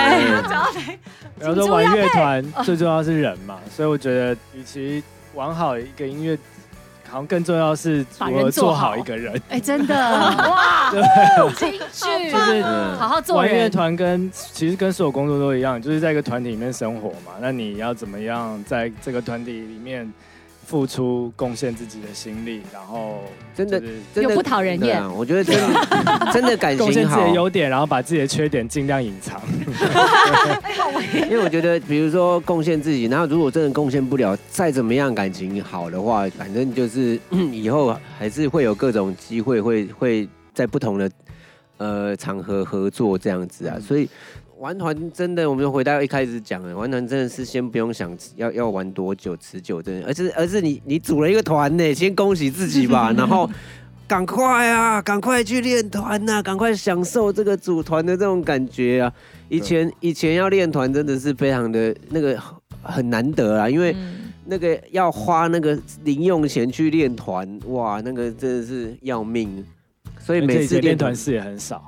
[1.39, 5.03] 然后说玩乐团最重要是人嘛，所以我觉得与其。
[5.37, 6.35] 玩好一个音乐，
[7.07, 9.39] 好像更重要是如何做好一个人。
[9.49, 12.63] 哎，真的 哇，对，情绪就是
[12.97, 13.37] 好好做。
[13.37, 17.33] 玩乐团跟其实跟所有工作都一样，就是在一个团体里面生活嘛。
[17.39, 20.11] 那你要怎么样在这个团体里面？
[20.67, 23.21] 付出贡献自己的心力，然后
[23.55, 23.81] 真的
[24.13, 25.09] 真的不讨人厌、啊。
[25.09, 29.41] 我觉得真的 真的感情好，贡献自己的优点，然后把自己的缺点尽量隐藏。
[31.13, 37.17] 因为我觉得，比如说贡献自己，然后如果真的贡献不了，再怎么样感情好的话，反正就是
[37.53, 41.09] 以后还是会有各种机会，会会在不同的
[41.77, 44.09] 呃场合合作这样子啊，所以。
[44.59, 53.49] 玩团真的，我们就回到一开始讲了，玩团真的是先不用想要要玩多久持久，真的，而是而是你你组了一个团呢，先恭喜自己吧， 然后
[54.07, 59.13] 赶快啊，赶快去练团呐，赶快享受这个组团的这种感觉啊！
[59.49, 62.41] 以前以前要练团真的是非常的那个
[62.81, 63.95] 很难得啊，因为
[64.45, 69.63] 那个要花那个零用钱去练团，哇，那个真的是要命，
[70.19, 71.85] 所以每次练团室也很少。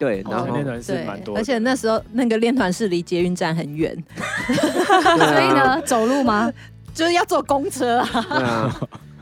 [0.00, 3.94] 对，然后练团是蛮多，而且那时候那个练团是离捷运站很远，
[4.48, 6.50] 所以呢，走路吗？
[6.94, 8.26] 就是要坐公车啊。
[8.30, 8.80] 对啊，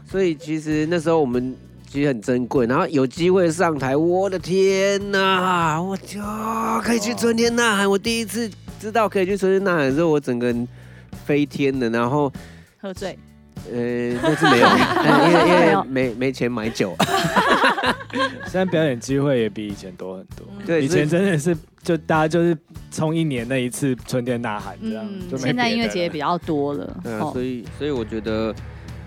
[0.08, 1.52] 所以其实那时候我们
[1.90, 6.20] 其实很珍贵，然后有机会上台，我的天呐，我就
[6.84, 8.48] 可以去春天呐喊，我第一次
[8.80, 10.68] 知道可以去春天呐喊的时候，我整个人
[11.26, 12.32] 飞天了，然后
[12.80, 13.18] 喝醉。
[13.72, 14.68] 呃，那是没有，
[15.26, 16.96] 因为因为没没钱买酒。
[18.44, 20.46] 现在表演机会也比以前多很多。
[20.66, 22.56] 对，以前真的是就大家就是
[22.90, 25.06] 冲一年那一次春天呐喊这样。
[25.08, 27.00] 嗯，现在音乐节也比较多了。
[27.02, 28.54] 对啊，所以所以我觉得，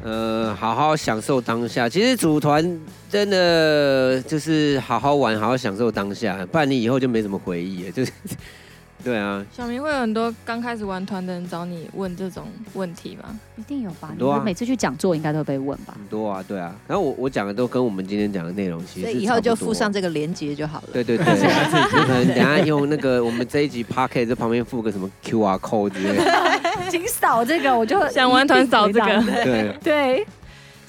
[0.03, 1.87] 呃，好好享受当下。
[1.87, 7.91] 其实组团真的就是好好玩，好好享受当下，不然你以后就没什么回忆了。
[7.91, 8.11] 就是
[9.03, 13.39] 对啊，小明会有很多刚开始玩团的人找你问这种问题吗？
[13.57, 14.07] 一定有吧？
[14.09, 15.93] 很多啊你们每次去讲座应该都被问吧？
[15.97, 16.75] 很多啊，对啊。
[16.87, 20.89] 然后我我讲的都跟我们今天讲的内容其实是以以后就附上这个连接就好了。
[20.93, 26.31] 对对对，就可能等下用那个我们这一集 Podcast 这旁边附个什么 QR code 之类的。
[26.89, 29.23] 请扫这个，我就想玩团扫这个。
[29.43, 30.27] 对对，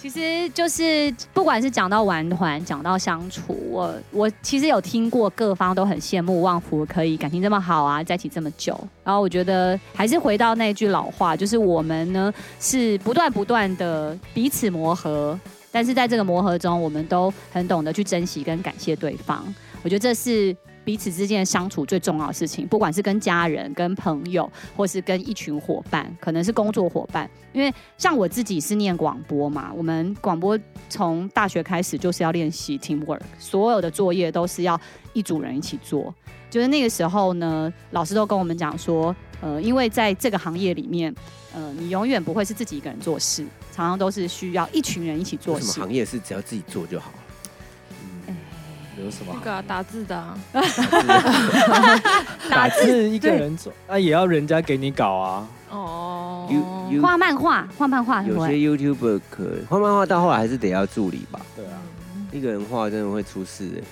[0.03, 8.77] 其实就是不管是讲到玩团，讲到相处，我我其实有听过各方都很羡慕旺福可以感情这么好啊，在一起这么久。
[9.05, 15.38] 然后我觉得还是回到那句老话，就是我们呢是不断不断的彼此磨合，
[15.71, 19.45] 但是在这个磨合中，我们都很懂得去珍惜跟感谢对方。
[19.85, 20.57] 我觉得这是。
[20.85, 27.29] 彼此之间的相处最重要的事情，不管是跟家人、跟朋友，或是跟一群伙伴，可能是工作伙伴。
[27.53, 34.81] 因为像我自己是念广播嘛，我们广播从大学开始就是要练习 teamwork，所有的作业都是要
[35.12, 36.12] 一组人一起做。
[36.51, 41.14] 就是那个时候呢，老师都跟我们讲说，呃，因为在这个行业里面，
[41.55, 43.42] 呃，你永远不会是自己一个人做事，
[43.75, 45.73] 常常都是需要一群人一起做事。
[45.73, 47.11] 什么行业是只要自己做就好？
[49.03, 49.33] 有什么？
[49.35, 50.37] 那个、啊、打字的、 啊，
[52.49, 55.49] 打字一个人做，那、啊、也要人家给你搞啊。
[55.71, 56.49] 哦，
[57.01, 61.41] 画漫画，画漫画，有些 YouTuber 可以画漫画，到后来还是得要助理吧？
[61.57, 61.81] 对啊，
[62.31, 63.83] 一个人画真的会出事的。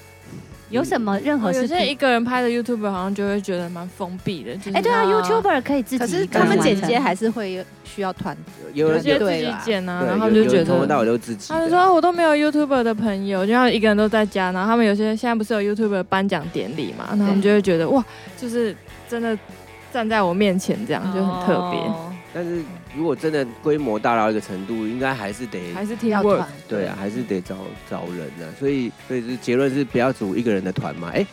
[0.70, 1.76] 有什么任何事情？
[1.76, 4.52] 有些一个人拍的 YouTuber 好像就会觉得蛮封闭的。
[4.72, 11.52] 哎，对啊，YouTuber 可以自己，可是他们剪接还是会需要团队，有些自己剪啊，然后就觉得从头到尾都自己。
[11.52, 18.04] 他们说我都没有 YouTuber 的朋友，就像一个人都在家，然后他们有些现在不是有 YouTuber 颁奖典礼嘛，然后他们就会觉得哇，
[18.36, 18.74] 就是
[19.08, 19.36] 真的
[19.92, 21.80] 站在我面前这样就很特别。
[22.32, 22.62] 但是
[22.96, 27.56] 如果真的规模大到一个程度，应该还是得还是 teamwork，对啊，还是得找
[27.90, 28.46] 找人啊。
[28.58, 31.10] 所以所以是结论是不要组一个人的团嘛。
[31.12, 31.26] 哎，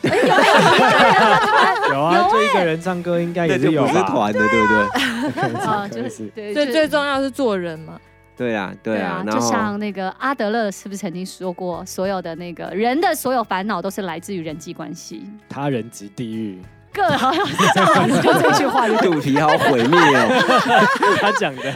[1.92, 5.54] 有啊，就一个人唱歌应该也是有团的，对不对？
[5.62, 8.00] 啊，就是对，最最重要是做人嘛。
[8.36, 9.24] 对啊，对啊。
[9.30, 16.60] 就像那个阿德勒是不是曾经说过，所有的那个人的所有烦恼都是来自于人际关系，他人即地狱。
[16.98, 21.18] 个好像是这样子，就这句话，肚皮好毁灭哦。
[21.22, 21.72] 他讲的，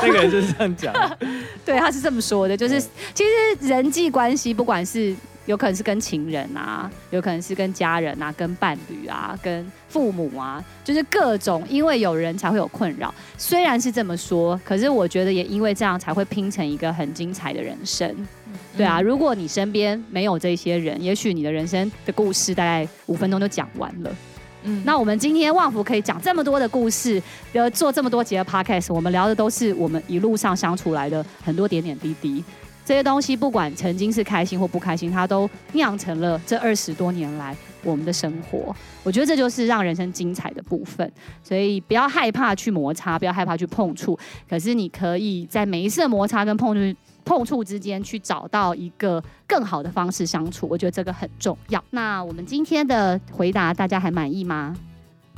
[0.00, 0.94] 那个人就是这样讲。
[1.66, 2.80] 对，他是这么说的，就是
[3.12, 5.14] 其实人际关系，不管是
[5.46, 13.12] 有可能是跟情人啊，有可能是跟家人啊，跟伴侣啊，跟父母啊，就是各种，因为有人才会有困扰。
[13.36, 18.14] 虽然是这么说，可是我觉得也因为这样才会拼成一个很精彩的人生。
[18.76, 24.10] 对啊，如果你身边没有这些人，也许你的人生的故事大概五分钟就讲完了。
[24.62, 32.44] 嗯，那我们今天旺福可以讲这么多的故事，呃，做这么多节的 podcast，我们聊的都是我们一路上相处来的很多点点滴滴。
[32.84, 38.74] 这些东西不管曾经是开心或不开心，它都酿成了这二十多年来我们的生活。
[39.04, 41.10] 我觉得这就是让人生精彩的部分。
[41.44, 44.18] 所以不要害怕去摩擦，不要害怕去碰触。
[44.48, 46.98] 可是你可以在每一次的摩擦跟碰触。
[47.30, 51.80] 碰触之间去找到一个更好的方式相处，我觉得这个很重要。
[51.90, 54.76] 那我们今天的回答大家还满意吗？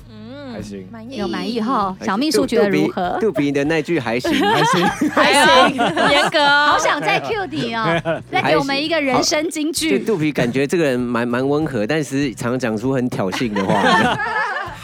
[0.08, 1.94] 嗯，还行，满意有满意哈。
[2.00, 3.18] 小秘书觉得如何？
[3.20, 5.34] 肚皮的那句还行，还行，还
[5.68, 5.76] 行，
[6.10, 6.42] 严格。
[6.66, 9.98] 好想再 cue 你哦，再给我们一个人生金句。
[9.98, 13.74] 肚皮感觉这个人蛮蛮温和，但是常常讲出很挑衅的话。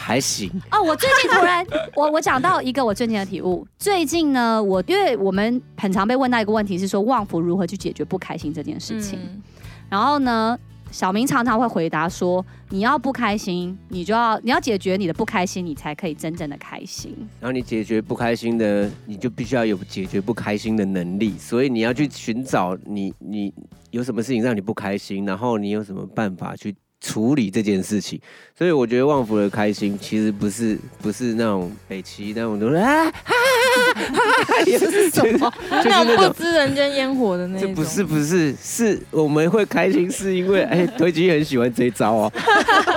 [0.09, 1.63] 还行哦，我最近突然，
[1.95, 3.63] 我我讲到一个我最近的体悟。
[3.77, 9.19] 最近呢，我因为我们很常被问到一个问题是说，旺福如何去解决不开心这件事情。
[9.21, 9.39] 嗯、
[9.87, 10.57] 然后呢，
[10.89, 17.15] 小明常常会回答说，你要不开心，你就要你要解决你的不开心，你才可以真正的开心。
[17.39, 21.37] 然后你解决不开心的，你就必须要有解决不开心的能力。
[21.37, 23.53] 所以你要去寻找你你
[23.91, 26.75] 有什么事情让你不开心，然后你有什么办法去。
[27.01, 28.19] 处理这件事情，
[28.57, 35.53] 所以我觉得旺福的开心其实不是不是那种北齐那种都是啊啊啊，是什么？
[35.71, 37.69] 就是那种不知人间烟火的那种。
[37.69, 42.31] 这不是不是，是我们会开心，是因为哎，推机很喜欢这一招哦。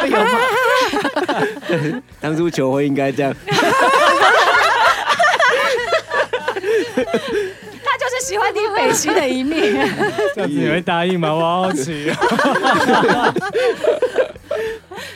[0.05, 2.03] 有吗？
[2.21, 3.33] 当初求婚应该这样。
[8.23, 9.61] 喜欢你北七的一面，
[10.35, 11.35] 这样子你会答应吗？
[11.35, 12.09] 我好奇。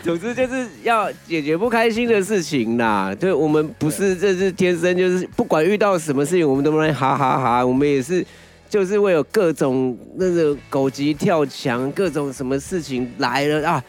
[0.03, 3.14] 总之就是要解决不开心的事情啦。
[3.19, 7.64] 对，我们不是这是天生，就是不管遇到什么事情，我们都能哈哈哈。
[7.64, 8.25] 我们也是，
[8.69, 13.83] 就是会有各种那个狗急跳墙，各种什么事情来了啊。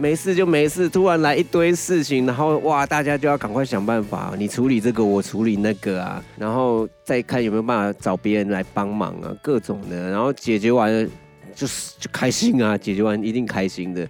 [0.00, 11.06] 没事就没事，突然来一堆事情，然后哇，大家就要赶快想办法，你处理这个，我处理那个啊，然后再看有没有办法找别人来帮忙啊，各种的，然后解决完了
[11.54, 14.08] 就是就开心啊，解决完一定开心的，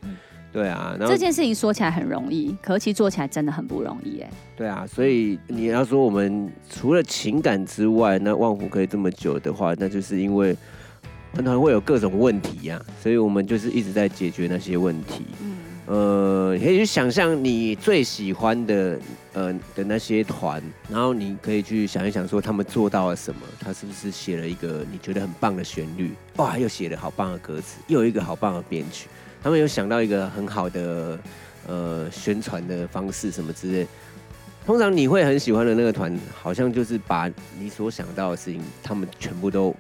[0.53, 4.31] 对啊，然后这件事情说起来很容易，可其实做起来真的很不容易哎。
[4.57, 10.57] 对啊，所以你要说我们除了情感之外，那万福可以这么久的话，那就是因为
[11.35, 15.25] 团团会有各种问题呀、啊，所以我们就是一直在解决那些问题。
[15.43, 15.57] 嗯，
[15.91, 18.97] 呃，可以去想象你最喜欢的
[19.33, 26.13] 呃的那些团，然后你可以去想一想，说他们做到了什么，他是不是写了一个你觉得很棒的旋律？
[26.37, 29.09] 哇，又写了好棒的歌词，又有一个好棒的编曲。
[29.43, 31.19] 他们有想到一个很好的
[31.67, 33.85] 呃宣传的方式什么之类，
[34.65, 39.75] 通常你会很喜欢的那个团，好像就是把你所想到的事情，他们全部都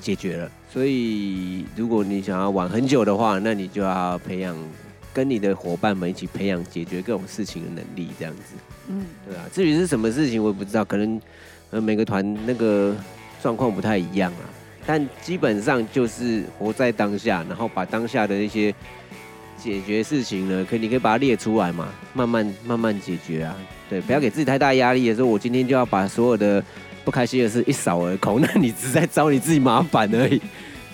[0.00, 0.50] 解决了。
[0.72, 4.56] 所以如果你想要玩很久的话，那你就要培养
[5.12, 8.54] 跟你的伙伴们一起培养解决各种事情的能力，这样子。
[8.88, 9.44] 嗯，对啊。
[9.52, 11.20] 至于是什么事情，我也不知道，可能
[11.70, 12.96] 呃每个团那个
[13.42, 14.44] 状况不太一样啊。
[14.86, 18.74] 但基本上就是活在当下，然后把当下的那些。
[19.62, 23.54] 解决事情呢，可以你可以把它列出来嘛，慢慢慢慢解决啊。
[23.90, 26.64] 对，不要给自己太大压力的时候，我今天就要把所有的
[27.04, 30.40] 不开心的事一扫而空， 那你只是在找你自己麻烦而已。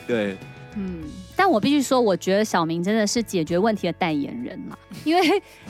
[0.05, 0.37] 对，
[0.75, 1.05] 嗯，
[1.37, 5.27] 但我必须说，我觉得小明真的是解决问题的代言人嘛，因为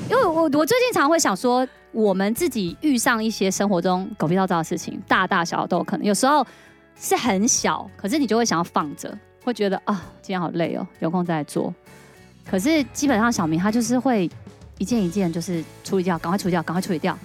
[0.08, 6.46] 因为我我最近常会想说，我们自己遇上一些生活中狗屁倒灶的事情，大大小小都有可能，有时候
[6.98, 9.12] 是很小，可是你就会想要放着，
[9.42, 11.74] 会觉得啊，今天好累哦，有空再来做。
[12.48, 14.30] 可是基本上小明他就是会
[14.78, 17.18] 一件一件就是处理掉，赶快处理掉，赶快处理掉，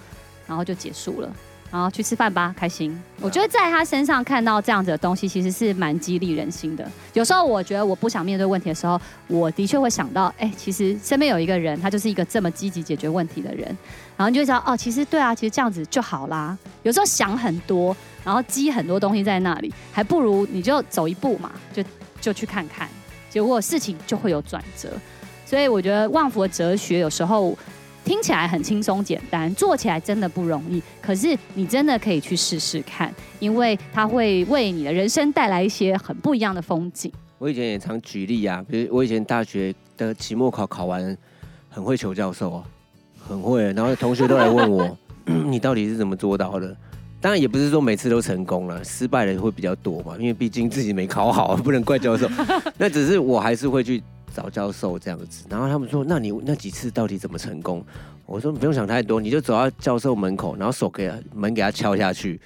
[0.47, 1.31] 然后就结束了，
[1.71, 2.95] 然后去吃饭吧，开心。
[3.21, 6.85] 我觉得在他身上看到这样子的东西，其实是蛮激励人心的。
[7.13, 13.65] 有时候我觉得我不想面对问题的时候，我的确会想到，哎，其实身边有一个人，他就是一个这么积极解决问题的人，
[14.17, 16.57] 然后你就会知道，哦，其实对啊，其实这样子就好啦。
[16.83, 21.83] 有时候想很多，然后积很多东西在那里，还不如你就走一步嘛，就
[22.19, 22.89] 就去看看。
[23.29, 24.89] 结果事情就会有转折，
[25.45, 27.57] 所以我觉得旺福的哲学有时候
[28.03, 30.81] 听起来很轻松简单，做起来真的不容易。
[31.01, 37.11] 可是你真的可以去试试看，因为它会为你的人生带来一些很不一样的风景。
[37.37, 41.17] 我以前也常举例啊，比如我以前大学的期末考考完，
[41.69, 42.63] 很会求教授啊，
[43.27, 46.75] 很会，然后同学都来问我， 你到底是怎么做到的？
[47.19, 52.27] 当然也不是说每次都成功了，失败的会比较多嘛，因为毕竟自己没考好，不能怪教授。
[52.77, 54.01] 那只是我还是会去
[54.33, 55.45] 找教授这样子。
[55.49, 57.83] 然后他们说：“那你那几次到底怎么成功？”
[58.25, 62.39] 我说：“不用想太多，你就走到教授门口，然后手给门给他敲下去。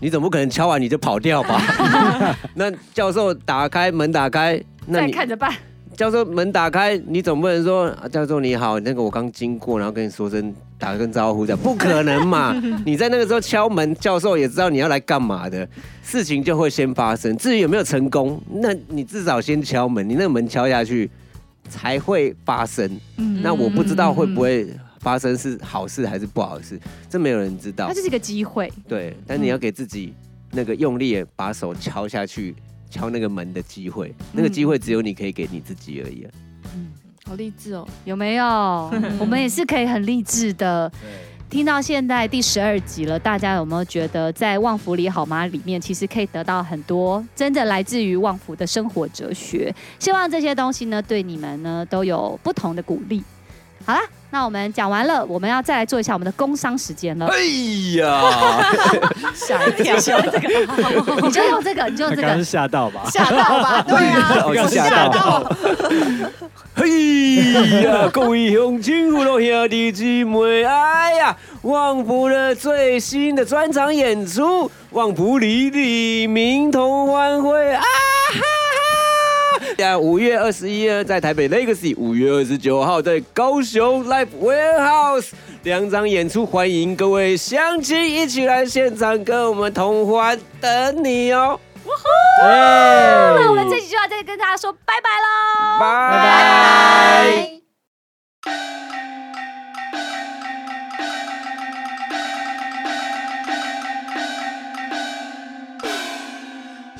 [0.00, 1.60] 你总不可能敲完你就跑掉吧？
[2.54, 5.54] 那教授打开门打开，那你看着办。
[5.96, 12.54] 教授门打开，你总不能说：‘啊教授你好，那个我刚经过，然后跟你说声。’”打个招呼，这样不可能嘛？
[12.86, 15.68] 你在那个时候敲门，教授也知道你要来干嘛的，
[16.04, 17.36] 事情就会先发生。
[17.36, 21.10] 至于有没有成功，那你至少先敲门，你那个门敲下去
[21.68, 22.90] 才会发生。
[23.42, 24.68] 那我不知道会不会
[25.00, 27.86] 发生是好事还是不好事，这没有人知道。
[27.88, 28.72] 它就是一个机会。
[28.88, 30.12] 对，但你要给自己
[30.50, 32.54] 那个用力把手敲下去，
[32.90, 36.26] 敲那个门的机会，那个机会只有你可以给你自己而已。
[36.74, 36.88] 嗯
[37.24, 38.44] 好励志哦，有没有？
[39.20, 40.90] 我们也是可以很励志的。
[41.50, 49.74] 听到现在第十二集了，大家有没有觉得在旺福里好吗里面，其实可以得到很多真的来自于旺福的生活哲学？
[49.98, 53.22] 希望这些东西呢，对你们呢都有不同的鼓励。
[53.84, 54.00] 好啦。
[54.30, 57.26] 那我们讲完了，我们要再来做一下我们的工商时间了。
[57.28, 57.38] 哎
[57.96, 58.20] 呀，
[59.34, 59.96] 吓一跳！
[59.96, 60.48] 喜欢这个，
[61.22, 62.44] 你就用这个，你就用这个。
[62.44, 63.08] 吓到吧？
[63.10, 63.82] 吓到吧？
[63.88, 65.50] 对啊，我吓到。
[66.74, 67.36] 嘿
[67.82, 77.82] 呀，各位乡亲父老兄弟姐妹，哎呀，旺福的最新的专场演出，旺福里里民同欢会啊！
[80.00, 85.30] 五月二十一日在台北 Legacy，五月二十九号在高雄 Live Warehouse，
[85.62, 91.60] 两场演出，欢迎各位乡亲一起来现场跟我们同欢，等你哦！
[91.84, 92.02] 哇呼！
[92.42, 95.78] 那我们这集就要再跟大家说拜拜喽！
[95.78, 95.86] 拜
[96.18, 97.52] 拜！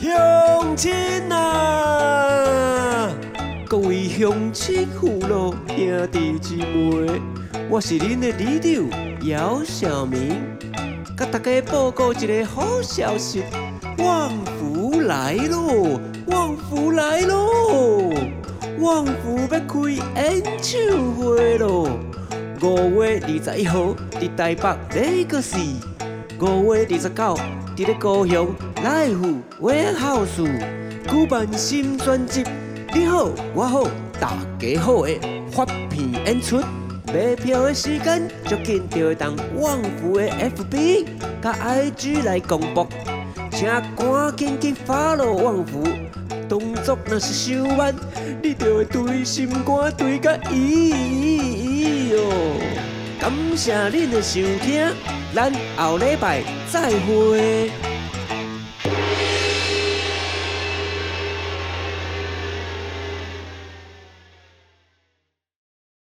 [0.01, 1.48] 乡亲啊！
[4.19, 7.21] 各位乡亲父老兄弟姊妹，
[7.71, 10.35] 我是恁的里长姚小明，
[11.17, 13.45] 甲大家报告一个好消息，
[13.99, 16.01] 旺福来喽！
[16.27, 18.13] 旺福来喽！
[18.81, 21.89] 旺福要开演唱会喽！
[22.61, 25.77] 五月二十一号伫台北 Legacy，
[26.41, 27.39] 五月二十九
[27.77, 28.49] 伫咧高雄
[28.83, 30.61] Live Warehouse
[31.09, 32.43] 举办新专辑。
[32.95, 33.85] 你好，我好，
[34.21, 35.21] 大家好诶。
[35.51, 36.61] 发片演出。
[37.07, 41.07] 买票的时间就紧就会当旺福的 FB
[41.41, 42.87] 甲 IG 来公布，
[43.51, 43.67] 请
[43.97, 45.83] 赶紧去花路旺福，
[46.49, 47.95] 动作若是太慢，
[48.43, 52.21] 你就会对心肝对甲咦咦哟！
[53.19, 54.87] 感谢恁的收听，
[55.35, 57.71] 咱后礼拜再会。